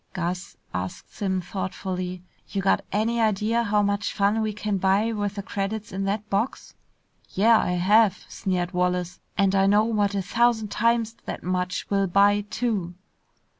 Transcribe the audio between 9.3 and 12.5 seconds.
"and I know what a thousand times that much will buy